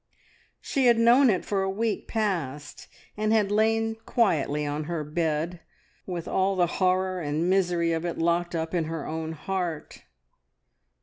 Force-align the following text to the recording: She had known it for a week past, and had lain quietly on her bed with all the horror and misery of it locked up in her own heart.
She 0.61 0.87
had 0.87 0.97
known 0.97 1.29
it 1.29 1.45
for 1.45 1.61
a 1.61 1.69
week 1.69 2.07
past, 2.07 2.87
and 3.15 3.31
had 3.31 3.51
lain 3.51 3.97
quietly 4.07 4.65
on 4.65 4.85
her 4.85 5.03
bed 5.03 5.59
with 6.07 6.27
all 6.27 6.55
the 6.55 6.65
horror 6.81 7.19
and 7.21 7.47
misery 7.51 7.91
of 7.91 8.03
it 8.03 8.17
locked 8.17 8.55
up 8.55 8.73
in 8.73 8.85
her 8.85 9.05
own 9.05 9.33
heart. 9.33 10.01